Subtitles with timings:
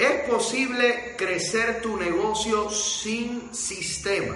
[0.00, 4.34] ¿Es posible crecer tu negocio sin sistema?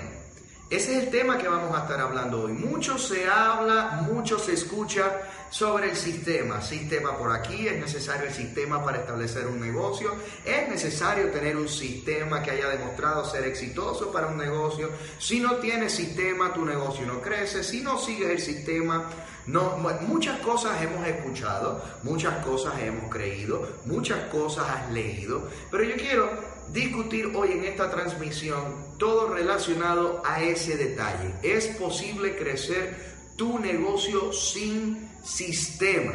[0.71, 2.53] Ese es el tema que vamos a estar hablando hoy.
[2.53, 5.05] Mucho se habla, mucho se escucha
[5.51, 6.63] sobre el sistema.
[6.63, 10.15] Sistema por aquí, es necesario el sistema para establecer un negocio,
[10.45, 14.89] es necesario tener un sistema que haya demostrado ser exitoso para un negocio.
[15.19, 17.63] Si no tienes sistema, tu negocio no crece.
[17.63, 19.11] Si no sigues el sistema,
[19.47, 19.77] no,
[20.09, 26.54] muchas cosas hemos escuchado, muchas cosas hemos creído, muchas cosas has leído, pero yo quiero
[26.73, 31.35] discutir hoy en esta transmisión todo relacionado a ese detalle.
[31.43, 32.97] ¿Es posible crecer
[33.37, 36.13] tu negocio sin sistema?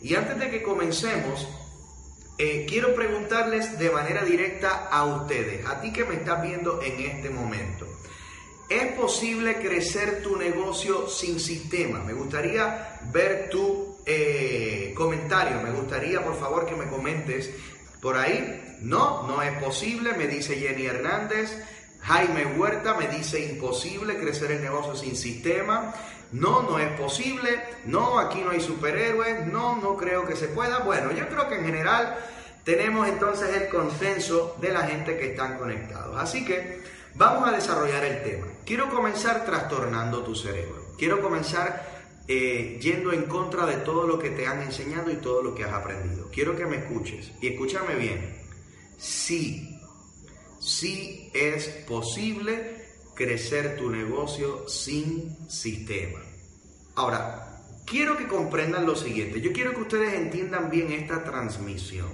[0.00, 1.46] Y antes de que comencemos,
[2.38, 7.00] eh, quiero preguntarles de manera directa a ustedes, a ti que me estás viendo en
[7.00, 7.86] este momento.
[8.68, 11.98] ¿Es posible crecer tu negocio sin sistema?
[11.98, 15.60] Me gustaría ver tu eh, comentario.
[15.60, 17.50] Me gustaría, por favor, que me comentes
[18.02, 18.78] por ahí.
[18.82, 21.56] No, no es posible, me dice Jenny Hernández.
[22.00, 25.94] Jaime Huerta me dice imposible crecer el negocio sin sistema.
[26.32, 27.62] No, no es posible.
[27.86, 29.46] No, aquí no hay superhéroes.
[29.46, 30.80] No, no creo que se pueda.
[30.80, 32.18] Bueno, yo creo que en general
[32.64, 36.20] tenemos entonces el consenso de la gente que están conectados.
[36.20, 36.82] Así que
[37.14, 38.46] Vamos a desarrollar el tema.
[38.64, 40.86] Quiero comenzar trastornando tu cerebro.
[40.96, 41.91] Quiero comenzar
[42.28, 45.64] eh, yendo en contra de todo lo que te han enseñado y todo lo que
[45.64, 46.28] has aprendido.
[46.32, 48.42] Quiero que me escuches y escúchame bien.
[48.96, 49.78] Sí,
[50.60, 56.20] sí es posible crecer tu negocio sin sistema.
[56.94, 59.40] Ahora, quiero que comprendan lo siguiente.
[59.40, 62.08] Yo quiero que ustedes entiendan bien esta transmisión,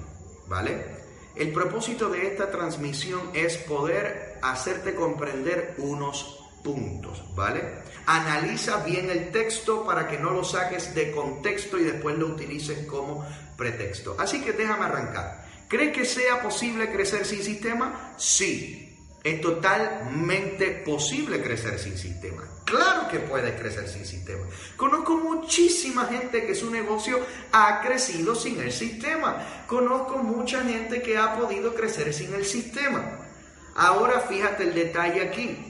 [0.48, 0.98] ¿vale?
[1.36, 7.62] El propósito de esta transmisión es poder hacerte comprender unos puntos, ¿vale?
[8.06, 12.86] Analiza bien el texto para que no lo saques de contexto y después lo utilices
[12.86, 13.26] como
[13.56, 14.16] pretexto.
[14.18, 15.46] Así que déjame arrancar.
[15.68, 18.14] ¿Crees que sea posible crecer sin sistema?
[18.16, 18.84] Sí.
[19.22, 22.44] Es totalmente posible crecer sin sistema.
[22.64, 24.46] Claro que puedes crecer sin sistema.
[24.76, 27.18] Conozco muchísima gente que su negocio
[27.52, 29.64] ha crecido sin el sistema.
[29.66, 33.26] Conozco mucha gente que ha podido crecer sin el sistema.
[33.74, 35.67] Ahora fíjate el detalle aquí.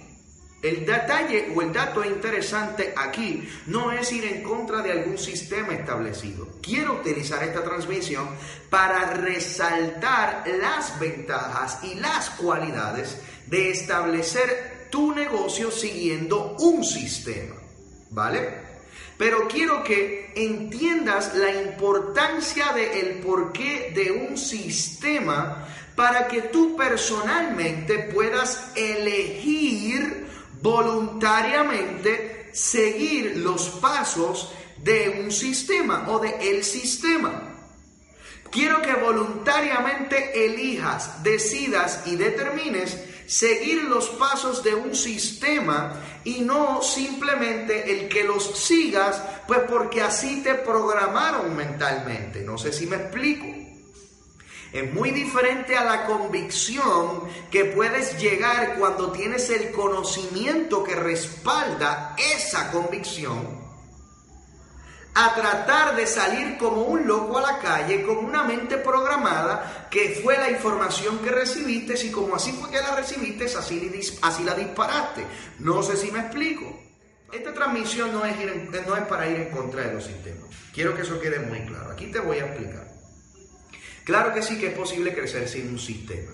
[0.61, 5.73] El detalle o el dato interesante aquí no es ir en contra de algún sistema
[5.73, 6.49] establecido.
[6.61, 8.29] Quiero utilizar esta transmisión
[8.69, 17.55] para resaltar las ventajas y las cualidades de establecer tu negocio siguiendo un sistema,
[18.11, 18.67] ¿vale?
[19.17, 26.77] Pero quiero que entiendas la importancia del el porqué de un sistema para que tú
[26.77, 30.28] personalmente puedas elegir
[30.61, 37.55] voluntariamente seguir los pasos de un sistema o de el sistema.
[38.51, 42.97] Quiero que voluntariamente elijas, decidas y determines
[43.27, 50.01] seguir los pasos de un sistema y no simplemente el que los sigas, pues porque
[50.01, 52.41] así te programaron mentalmente.
[52.41, 53.68] No sé si me explico.
[54.73, 62.15] Es muy diferente a la convicción que puedes llegar cuando tienes el conocimiento que respalda
[62.19, 63.69] esa convicción
[65.15, 70.21] a tratar de salir como un loco a la calle con una mente programada que
[70.23, 73.91] fue la información que recibiste y como así fue que la recibiste, así,
[74.23, 75.25] así la disparaste.
[75.59, 76.79] No sé si me explico.
[77.33, 78.37] Esta transmisión no es,
[78.87, 80.51] no es para ir en contra de los sistemas.
[80.73, 81.91] Quiero que eso quede muy claro.
[81.91, 82.98] Aquí te voy a explicar.
[84.09, 86.33] Claro que sí que es posible crecer sin un sistema.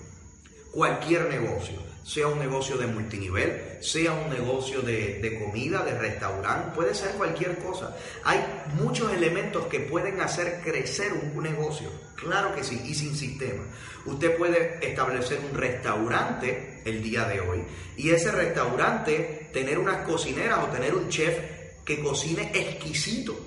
[0.71, 6.95] Cualquier negocio sea un negocio de multinivel, sea un negocio de, comida, de restaurante, puede
[6.95, 7.93] ser cualquier cosa.
[8.23, 8.39] Hay
[8.81, 13.65] muchos elementos que pueden hacer crecer un negocio, claro que sí, y sin sistema.
[14.05, 17.61] Usted puede establecer un restaurante el día de hoy
[17.97, 21.37] y ese restaurante tener unas cocineras o tener un chef
[21.83, 23.37] que cocine exquisito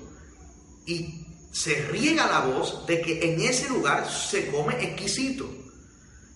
[0.85, 5.49] y se riega la voz de que en ese lugar se come exquisito.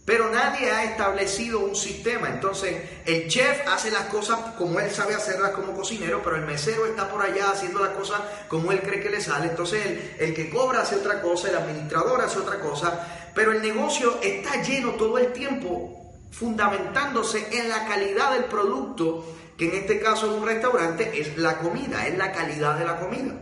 [0.05, 2.27] Pero nadie ha establecido un sistema.
[2.27, 2.75] Entonces,
[3.05, 7.09] el chef hace las cosas como él sabe hacerlas como cocinero, pero el mesero está
[7.09, 8.19] por allá haciendo las cosas
[8.49, 9.47] como él cree que le sale.
[9.47, 13.31] Entonces, el, el que cobra hace otra cosa, el administrador hace otra cosa.
[13.33, 15.99] pero el negocio está lleno todo el tiempo
[16.31, 19.23] fundamentándose en la calidad del producto,
[19.57, 22.99] que en este caso de un restaurante es la comida, es la calidad de la
[22.99, 23.35] comida.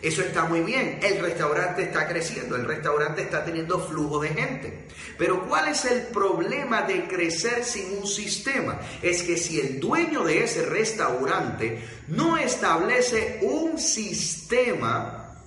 [0.00, 4.86] Eso está muy bien, el restaurante está creciendo, el restaurante está teniendo flujo de gente.
[5.18, 8.78] Pero ¿cuál es el problema de crecer sin un sistema?
[9.02, 15.42] Es que si el dueño de ese restaurante no establece un sistema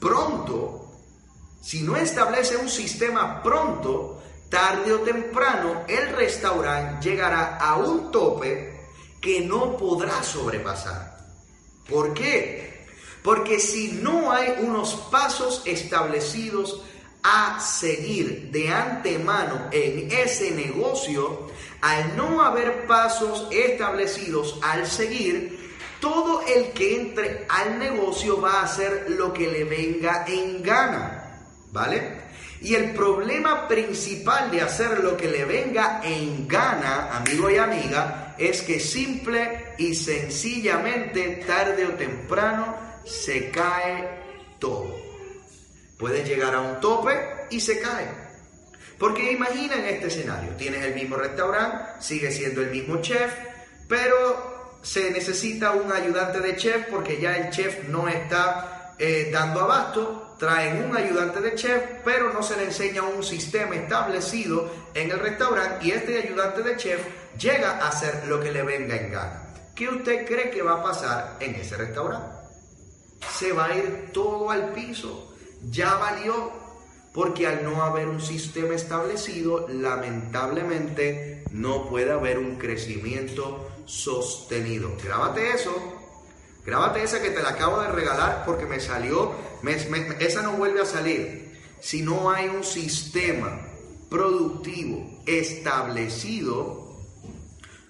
[0.00, 0.90] pronto,
[1.60, 8.88] si no establece un sistema pronto, tarde o temprano el restaurante llegará a un tope
[9.20, 11.18] que no podrá sobrepasar.
[11.88, 12.71] ¿Por qué?
[13.22, 16.82] Porque si no hay unos pasos establecidos
[17.22, 21.48] a seguir de antemano en ese negocio,
[21.80, 25.62] al no haber pasos establecidos al seguir,
[26.00, 31.46] todo el que entre al negocio va a hacer lo que le venga en gana,
[31.70, 32.22] ¿vale?
[32.60, 38.34] Y el problema principal de hacer lo que le venga en gana, amigo y amiga,
[38.38, 44.08] es que simple y sencillamente, tarde o temprano, se cae
[44.58, 44.96] todo.
[45.98, 47.12] Puedes llegar a un tope
[47.50, 48.08] y se cae.
[48.98, 53.32] Porque imagina en este escenario, tienes el mismo restaurante, sigue siendo el mismo chef,
[53.88, 59.60] pero se necesita un ayudante de chef porque ya el chef no está eh, dando
[59.60, 65.10] abasto, traen un ayudante de chef, pero no se le enseña un sistema establecido en
[65.10, 67.00] el restaurante y este ayudante de chef
[67.38, 69.42] llega a hacer lo que le venga en gana.
[69.74, 72.41] ¿Qué usted cree que va a pasar en ese restaurante?
[73.30, 75.34] Se va a ir todo al piso.
[75.70, 76.52] Ya valió,
[77.12, 84.96] porque al no haber un sistema establecido, lamentablemente no puede haber un crecimiento sostenido.
[85.02, 85.74] Grábate eso.
[86.64, 89.32] Grábate esa que te la acabo de regalar porque me salió,
[90.20, 91.60] esa no vuelve a salir.
[91.80, 93.60] Si no hay un sistema
[94.08, 96.96] productivo establecido,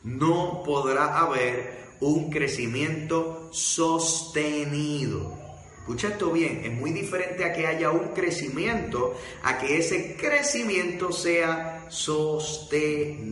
[0.02, 5.38] no podrá haber un crecimiento sostenido.
[5.78, 11.12] Escucha esto bien, es muy diferente a que haya un crecimiento, a que ese crecimiento
[11.12, 13.22] sea sostenido.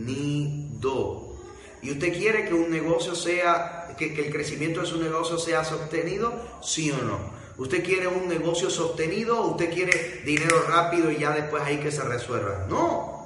[1.81, 5.63] ¿Y usted quiere que un negocio sea, que, que el crecimiento de su negocio sea
[5.63, 6.33] sostenido?
[6.61, 7.41] ¿Sí o no?
[7.57, 11.91] ¿Usted quiere un negocio sostenido o usted quiere dinero rápido y ya después ahí que
[11.91, 12.65] se resuelva?
[12.69, 13.20] No,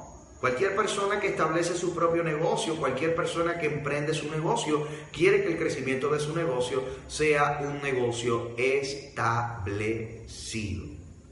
[0.45, 5.53] Cualquier persona que establece su propio negocio, cualquier persona que emprende su negocio, quiere que
[5.53, 9.65] el crecimiento de su negocio sea un negocio establecido.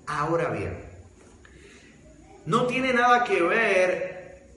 [0.08, 0.80] Ahora bien,
[2.48, 4.48] no tiene nada que ver,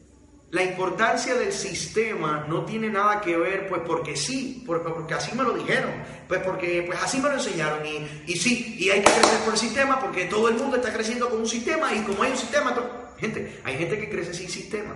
[0.53, 5.43] la importancia del sistema no tiene nada que ver, pues porque sí, porque, así me
[5.43, 5.91] lo dijeron,
[6.27, 9.53] pues porque pues así me lo enseñaron y, y sí, y hay que crecer por
[9.53, 12.39] el sistema porque todo el mundo está creciendo con un sistema y como hay un
[12.39, 13.03] sistema...
[13.19, 14.95] Gente, hay gente que crece sin sistema.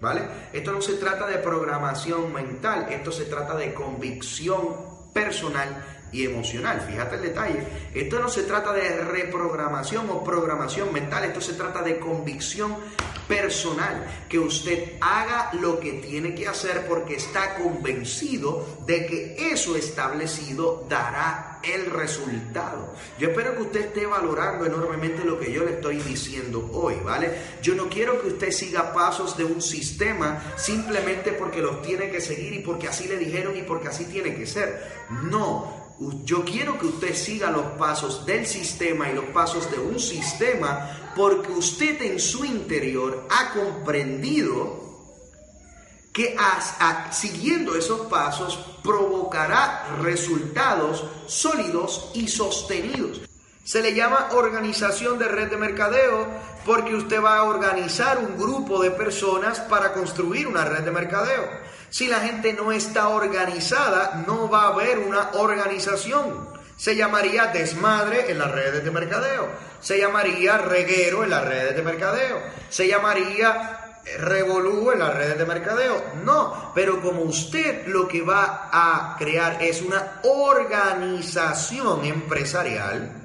[0.00, 0.22] ¿Vale?
[0.52, 4.76] Esto no se trata de programación mental, esto se trata de convicción
[5.14, 6.80] personal y emocional.
[6.80, 7.64] Fíjate el detalle.
[7.92, 12.76] Esto no se trata de reprogramación o programación mental, esto se trata de convicción
[13.28, 19.76] personal, que usted haga lo que tiene que hacer porque está convencido de que eso
[19.76, 22.94] establecido dará el resultado.
[23.18, 27.32] Yo espero que usted esté valorando enormemente lo que yo le estoy diciendo hoy, ¿vale?
[27.62, 32.20] Yo no quiero que usted siga pasos de un sistema simplemente porque los tiene que
[32.20, 35.04] seguir y porque así le dijeron y porque así tiene que ser.
[35.08, 35.83] No,
[36.24, 41.12] yo quiero que usted siga los pasos del sistema y los pasos de un sistema
[41.14, 44.82] porque usted en su interior ha comprendido
[46.12, 46.36] que
[47.10, 53.20] siguiendo esos pasos provocará resultados sólidos y sostenidos.
[53.64, 56.26] Se le llama organización de red de mercadeo
[56.66, 61.48] porque usted va a organizar un grupo de personas para construir una red de mercadeo.
[61.88, 66.46] Si la gente no está organizada, no va a haber una organización.
[66.76, 69.48] Se llamaría desmadre en las redes de mercadeo.
[69.80, 72.42] Se llamaría reguero en las redes de mercadeo.
[72.68, 76.04] Se llamaría revolú en las redes de mercadeo.
[76.22, 83.23] No, pero como usted lo que va a crear es una organización empresarial,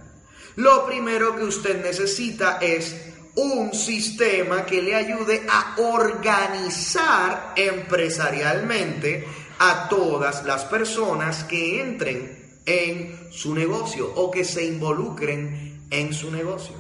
[0.56, 2.96] lo primero que usted necesita es
[3.36, 9.26] un sistema que le ayude a organizar empresarialmente
[9.60, 16.32] a todas las personas que entren en su negocio o que se involucren en su
[16.32, 16.76] negocio.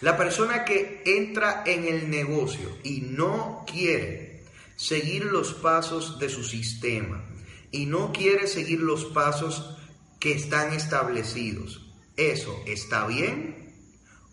[0.00, 4.44] La persona que entra en el negocio y no quiere
[4.76, 7.22] seguir los pasos de su sistema
[7.70, 9.76] y no quiere seguir los pasos
[10.18, 11.89] que están establecidos,
[12.20, 13.72] ¿eso está bien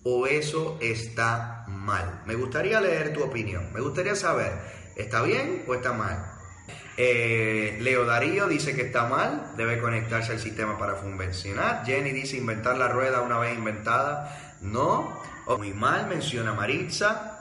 [0.03, 2.23] o eso está mal?
[2.25, 3.71] Me gustaría leer tu opinión.
[3.73, 4.51] Me gustaría saber,
[4.97, 6.33] ¿está bien o está mal?
[6.97, 11.85] Eh, Leo Darío dice que está mal, debe conectarse al sistema para funcionar.
[11.85, 14.57] Jenny dice inventar la rueda una vez inventada.
[14.61, 15.21] No.
[15.57, 17.39] muy mal, menciona Maritza.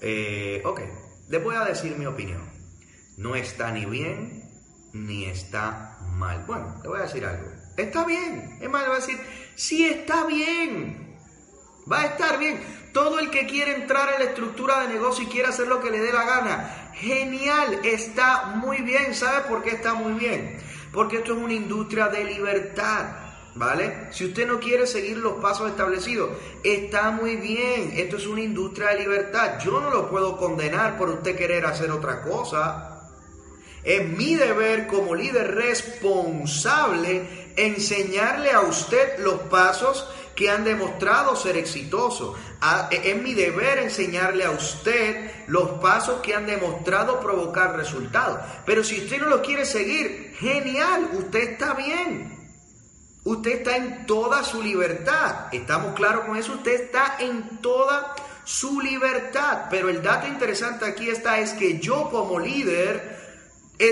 [0.00, 0.80] Eh, ok,
[1.28, 2.48] le voy a decir mi opinión.
[3.16, 4.48] No está ni bien
[4.92, 6.44] ni está mal.
[6.46, 7.50] Bueno, le voy a decir algo.
[7.80, 8.58] Está bien.
[8.60, 9.18] Es más, voy a decir,
[9.54, 11.16] sí está bien.
[11.90, 12.60] Va a estar bien.
[12.92, 15.90] Todo el que quiere entrar en la estructura de negocio y quiere hacer lo que
[15.90, 19.14] le dé la gana, genial, está muy bien.
[19.14, 20.58] ¿Sabe por qué está muy bien?
[20.92, 23.16] Porque esto es una industria de libertad.
[23.52, 24.08] ¿Vale?
[24.12, 26.30] Si usted no quiere seguir los pasos establecidos,
[26.62, 27.92] está muy bien.
[27.96, 29.58] Esto es una industria de libertad.
[29.58, 32.99] Yo no lo puedo condenar por usted querer hacer otra cosa.
[33.82, 41.56] Es mi deber como líder responsable enseñarle a usted los pasos que han demostrado ser
[41.56, 42.36] exitosos.
[42.60, 48.38] Ah, e, es mi deber enseñarle a usted los pasos que han demostrado provocar resultados.
[48.64, 52.38] Pero si usted no lo quiere seguir, genial, usted está bien.
[53.24, 55.52] Usted está en toda su libertad.
[55.52, 56.54] ¿Estamos claros con eso?
[56.54, 59.66] Usted está en toda su libertad.
[59.70, 63.19] Pero el dato interesante aquí está es que yo como líder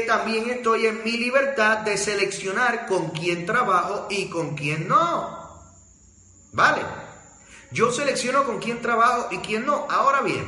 [0.06, 5.62] también estoy en mi libertad de seleccionar con quién trabajo y con quién no.
[6.52, 6.82] ¿Vale?
[7.70, 9.86] Yo selecciono con quién trabajo y quién no.
[9.90, 10.44] Ahora bien,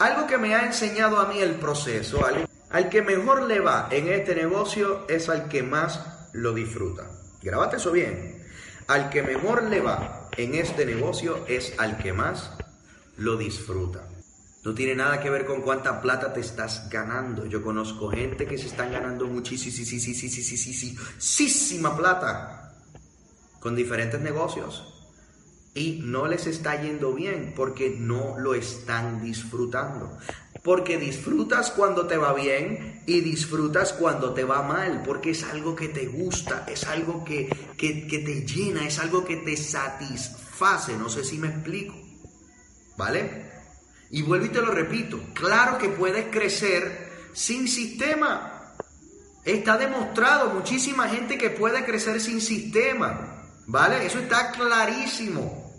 [0.00, 2.24] algo que me ha enseñado a mí el proceso,
[2.70, 6.00] al, que mejor le va en este negocio es al que más
[6.32, 7.08] lo disfruta.
[7.42, 8.44] Grabate eso bien.
[8.88, 12.50] Al que mejor le va en este negocio es al que más
[13.16, 14.08] lo disfruta.
[14.62, 17.46] No tiene nada que ver con cuánta plata te estás ganando.
[17.46, 19.66] Yo conozco gente que se están ganando muchísima
[21.96, 22.74] plata
[23.58, 25.00] con diferentes negocios
[25.74, 30.18] y no les está yendo bien porque no lo están disfrutando.
[30.62, 35.74] Porque disfrutas cuando te va bien y disfrutas cuando te va mal, porque es algo
[35.74, 37.48] que te gusta, es algo que,
[37.78, 40.98] que, que te llena, es algo que te satisface.
[40.98, 41.94] No sé si me explico.
[42.98, 43.59] ¿Vale?
[44.10, 48.74] Y vuelvo y te lo repito, claro que puedes crecer sin sistema.
[49.44, 53.46] Está demostrado muchísima gente que puede crecer sin sistema.
[53.66, 54.04] ¿Vale?
[54.04, 55.72] Eso está clarísimo.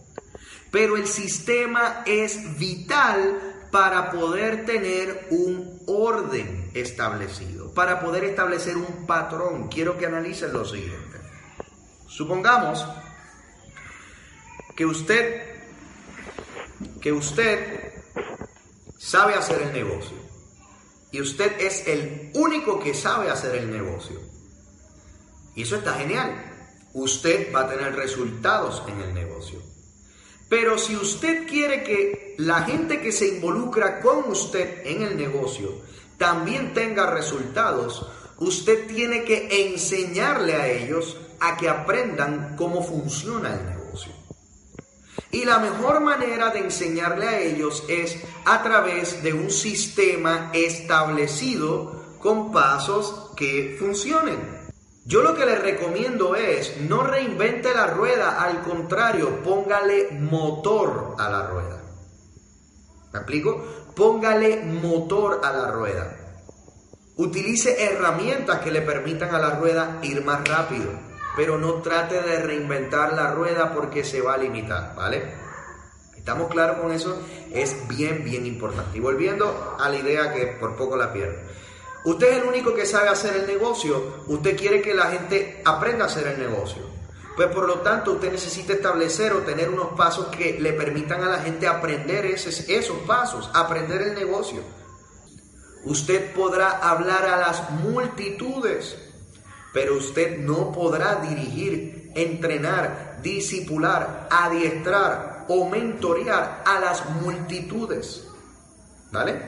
[0.71, 9.05] Pero el sistema es vital para poder tener un orden establecido, para poder establecer un
[9.05, 9.67] patrón.
[9.67, 11.17] Quiero que analicen lo siguiente.
[12.07, 12.85] Supongamos
[14.75, 15.59] que usted,
[17.01, 17.90] que usted
[19.01, 20.17] sabe hacer el negocio
[21.11, 24.19] y usted es el único que sabe hacer el negocio.
[25.55, 26.51] Y eso está genial
[26.93, 29.59] usted va a tener resultados en el negocio.
[30.49, 35.71] Pero si usted quiere que la gente que se involucra con usted en el negocio
[36.17, 38.05] también tenga resultados,
[38.37, 43.80] usted tiene que enseñarle a ellos a que aprendan cómo funciona el negocio.
[45.31, 52.17] Y la mejor manera de enseñarle a ellos es a través de un sistema establecido
[52.19, 54.61] con pasos que funcionen.
[55.05, 61.29] Yo lo que le recomiendo es no reinvente la rueda, al contrario, póngale motor a
[61.29, 61.81] la rueda.
[63.11, 63.65] ¿Me explico?
[63.95, 66.17] Póngale motor a la rueda.
[67.17, 70.91] Utilice herramientas que le permitan a la rueda ir más rápido,
[71.35, 75.33] pero no trate de reinventar la rueda porque se va a limitar, ¿vale?
[76.15, 77.19] ¿Estamos claros con eso?
[77.51, 78.97] Es bien, bien importante.
[78.97, 81.39] Y volviendo a la idea que por poco la pierdo.
[82.03, 84.23] Usted es el único que sabe hacer el negocio.
[84.27, 86.81] Usted quiere que la gente aprenda a hacer el negocio.
[87.35, 91.29] Pues por lo tanto usted necesita establecer o tener unos pasos que le permitan a
[91.29, 94.61] la gente aprender esos, esos pasos, aprender el negocio.
[95.85, 98.97] Usted podrá hablar a las multitudes,
[99.73, 108.27] pero usted no podrá dirigir, entrenar, disipular, adiestrar o mentorear a las multitudes.
[109.11, 109.41] ¿Vale?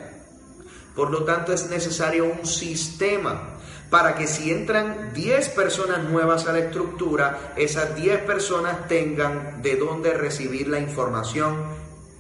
[0.96, 3.58] Por lo tanto, es necesario un sistema
[3.90, 9.76] para que si entran 10 personas nuevas a la estructura, esas 10 personas tengan de
[9.76, 11.64] dónde recibir la información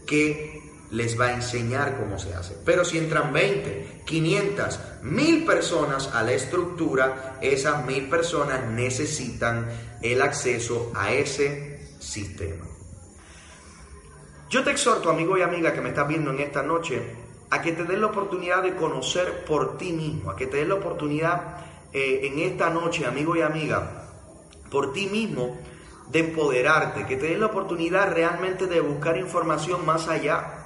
[0.05, 0.62] que
[0.93, 2.55] les va a enseñar cómo se hace.
[2.63, 9.67] Pero si entran 20, 500, 1000 personas a la estructura, esas 1000 personas necesitan
[10.01, 12.65] el acceso a ese sistema.
[14.49, 17.01] Yo te exhorto, amigo y amiga que me estás viendo en esta noche,
[17.49, 20.67] a que te des la oportunidad de conocer por ti mismo, a que te des
[20.67, 21.57] la oportunidad
[21.91, 24.09] eh, en esta noche, amigo y amiga,
[24.69, 25.57] por ti mismo,
[26.11, 30.62] de empoderarte, que te des la oportunidad realmente de buscar información más allá.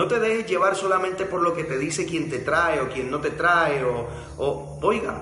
[0.00, 3.10] No te dejes llevar solamente por lo que te dice quien te trae o quien
[3.10, 5.20] no te trae o, o oiga,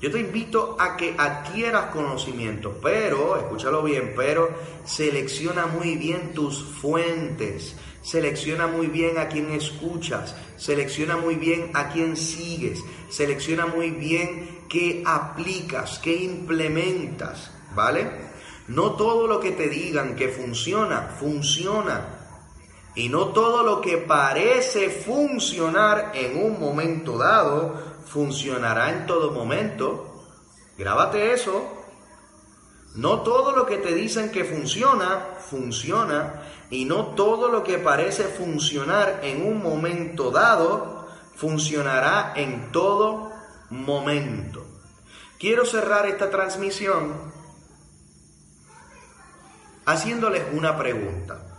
[0.00, 4.48] yo te invito a que adquieras conocimiento, pero, escúchalo bien, pero
[4.86, 11.90] selecciona muy bien tus fuentes, selecciona muy bien a quién escuchas, selecciona muy bien a
[11.90, 18.10] quién sigues, selecciona muy bien qué aplicas, qué implementas, ¿vale?
[18.68, 22.13] No todo lo que te digan que funciona, funciona.
[22.94, 27.74] Y no todo lo que parece funcionar en un momento dado
[28.06, 30.24] funcionará en todo momento.
[30.78, 31.84] Grábate eso.
[32.94, 36.42] No todo lo que te dicen que funciona, funciona.
[36.70, 43.32] Y no todo lo que parece funcionar en un momento dado, funcionará en todo
[43.70, 44.64] momento.
[45.38, 47.32] Quiero cerrar esta transmisión
[49.84, 51.53] haciéndoles una pregunta.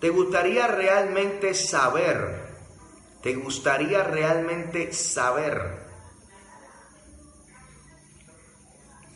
[0.00, 2.48] ¿Te gustaría realmente saber
[3.22, 5.86] ¿Te gustaría realmente saber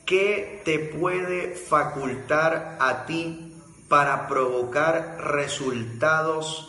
[0.04, 3.56] qué te puede facultar a ti
[3.88, 6.68] para provocar resultados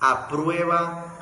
[0.00, 1.14] a prueba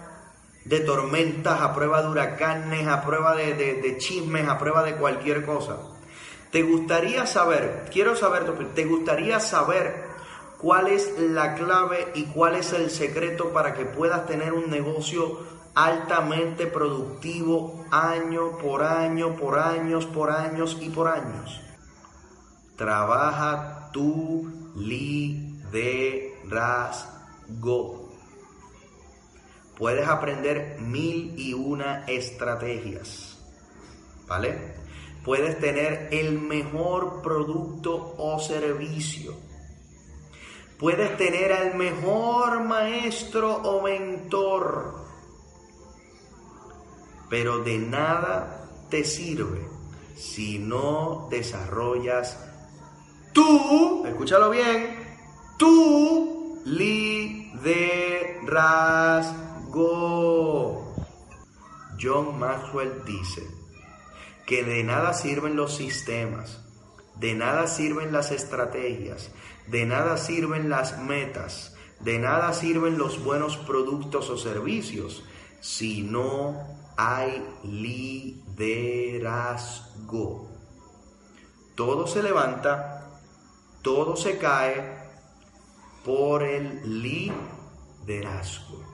[0.65, 5.77] de tormentas, a prueba de huracanes, a prueba de, chismes, a prueba de cualquier cosa?
[6.51, 10.14] ¿Te gustaría saber, quiero saber, ¿te gustaría saber
[10.65, 15.41] cuál es la clave y cuál es el secreto para que puedas tener un negocio
[15.75, 21.61] altamente productivo año por año, por años, por años y por años.
[22.77, 26.01] Trabaja tu liderazgo.
[29.77, 33.37] Puedes aprender mil y una estrategias,
[34.27, 34.77] ¿vale?
[35.27, 39.53] Puedes tener el mejor producto o servicio
[40.79, 45.07] Puedes tener al mejor maestro o mentor,
[47.31, 49.69] pero de nada te sirve
[50.17, 52.39] si no desarrollas
[53.35, 54.97] tú, escúchalo bien,
[55.59, 57.75] tu liderazgo.
[62.01, 63.43] John Maxwell dice
[64.47, 66.64] que de nada sirven los sistemas,
[67.17, 69.31] de nada sirven las estrategias,
[69.67, 75.25] de nada sirven las metas, de nada sirven los buenos productos o servicios
[75.61, 78.45] si no hay liderazgo.
[81.75, 83.21] Todo se levanta,
[83.83, 85.03] todo se cae
[86.05, 88.85] por el liderazgo.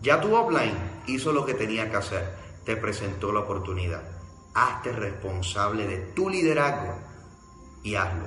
[0.00, 0.76] Ya tu offline
[1.06, 4.17] hizo lo que tenía que hacer, te presentó la oportunidad.
[4.58, 6.98] Hazte responsable de tu liderazgo
[7.84, 8.26] y hazlo.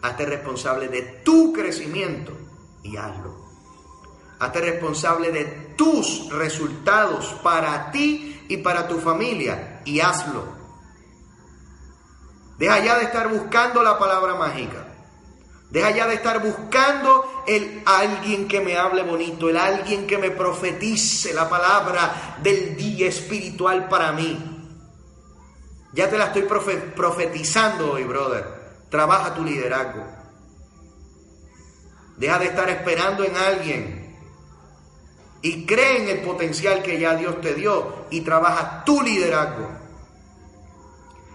[0.00, 2.32] Hazte responsable de tu crecimiento
[2.82, 3.36] y hazlo.
[4.38, 5.44] Hazte responsable de
[5.76, 10.44] tus resultados para ti y para tu familia y hazlo.
[12.56, 14.86] Deja ya de estar buscando la palabra mágica.
[15.68, 20.30] Deja ya de estar buscando el alguien que me hable bonito, el alguien que me
[20.30, 24.49] profetice la palabra del día espiritual para mí.
[25.92, 28.44] Ya te la estoy profetizando hoy, brother.
[28.88, 30.04] Trabaja tu liderazgo.
[32.16, 34.16] Deja de estar esperando en alguien.
[35.42, 39.68] Y cree en el potencial que ya Dios te dio y trabaja tu liderazgo.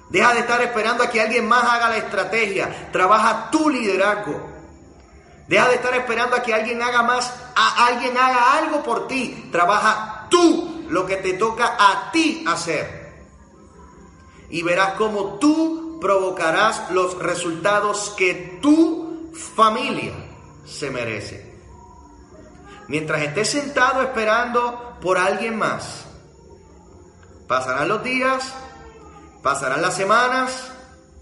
[0.09, 2.91] Deja de estar esperando a que alguien más haga la estrategia.
[2.91, 4.55] Trabaja tu liderazgo.
[5.47, 9.49] Deja de estar esperando a que alguien haga más, a alguien haga algo por ti.
[9.51, 13.04] Trabaja tú lo que te toca a ti hacer.
[14.49, 20.13] Y verás cómo tú provocarás los resultados que tu familia
[20.65, 21.55] se merece.
[22.87, 26.05] Mientras estés sentado esperando por alguien más,
[27.47, 28.53] pasarán los días,
[29.41, 30.71] pasarán las semanas,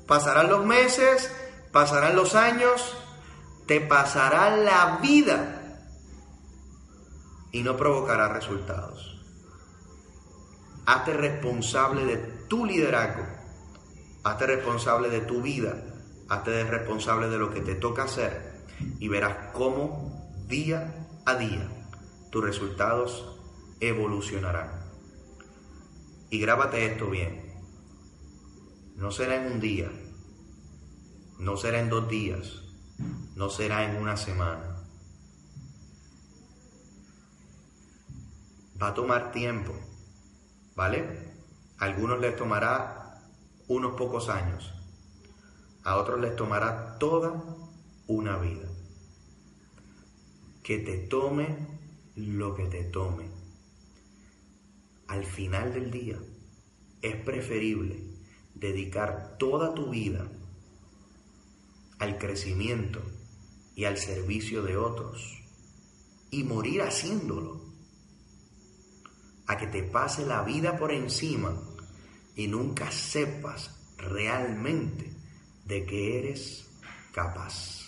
[0.08, 1.32] pasarán los meses,
[1.72, 2.96] pasarán los años,
[3.66, 5.80] te pasará la vida
[7.52, 9.22] y no provocará resultados.
[10.86, 13.26] Hazte responsable de tu liderazgo
[14.24, 15.74] Hazte responsable de tu vida,
[16.30, 18.64] hazte responsable de lo que te toca hacer
[19.00, 21.68] y verás cómo día a día
[22.30, 23.40] tus resultados
[23.80, 24.70] evolucionarán.
[26.30, 27.42] Y grábate esto bien.
[28.98, 29.92] No será en un día,
[31.40, 32.62] no será en dos días,
[33.36, 34.78] no será en una semana.
[38.80, 39.74] Va a tomar tiempo,
[40.76, 41.33] ¿vale?
[41.78, 43.22] Algunos les tomará
[43.68, 44.74] unos pocos años,
[45.84, 47.44] a otros les tomará toda
[48.08, 48.68] una vida.
[50.64, 51.58] Que te tome
[52.16, 53.30] lo que te tome.
[55.08, 56.18] Al final del día
[57.02, 58.02] es preferible
[58.56, 60.26] dedicar toda tu vida
[62.00, 63.02] al crecimiento
[63.76, 65.44] y al servicio de otros
[66.32, 67.62] y morir haciéndolo,
[69.54, 71.54] a que te pase la vida por encima
[72.36, 75.12] y nunca sepas realmente
[75.66, 76.66] de que eres
[77.12, 77.83] capaz.